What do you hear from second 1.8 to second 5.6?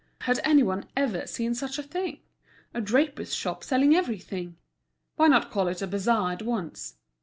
thing? A draper's shop selling everything! Why not